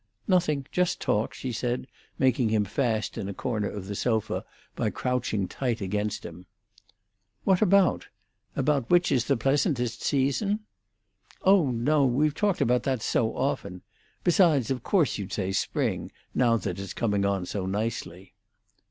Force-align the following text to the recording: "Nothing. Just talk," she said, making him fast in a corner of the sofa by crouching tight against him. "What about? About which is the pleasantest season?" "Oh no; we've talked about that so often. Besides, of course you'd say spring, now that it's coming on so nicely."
"Nothing. 0.27 0.65
Just 0.71 0.99
talk," 0.99 1.31
she 1.31 1.51
said, 1.51 1.85
making 2.17 2.49
him 2.49 2.65
fast 2.65 3.19
in 3.19 3.29
a 3.29 3.35
corner 3.35 3.69
of 3.69 3.85
the 3.85 3.93
sofa 3.93 4.43
by 4.75 4.89
crouching 4.89 5.47
tight 5.47 5.79
against 5.79 6.25
him. 6.25 6.47
"What 7.43 7.61
about? 7.61 8.07
About 8.55 8.89
which 8.89 9.11
is 9.11 9.25
the 9.25 9.37
pleasantest 9.37 10.01
season?" 10.01 10.61
"Oh 11.43 11.69
no; 11.69 12.03
we've 12.07 12.33
talked 12.33 12.61
about 12.61 12.81
that 12.81 13.03
so 13.03 13.37
often. 13.37 13.83
Besides, 14.23 14.71
of 14.71 14.81
course 14.81 15.19
you'd 15.19 15.33
say 15.33 15.51
spring, 15.51 16.11
now 16.33 16.57
that 16.57 16.79
it's 16.79 16.93
coming 16.93 17.23
on 17.23 17.45
so 17.45 17.67
nicely." 17.67 18.33